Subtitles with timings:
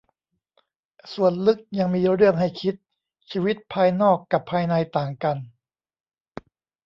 [1.13, 2.75] ส่วนลึกยังมีเรื่องให้คิด
[3.31, 5.37] ชีวิตภายนอกกับภายในต่างกัน